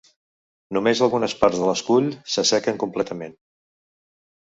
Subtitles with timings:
[0.77, 3.41] Només algunes parts de l'escull s'assequen completament.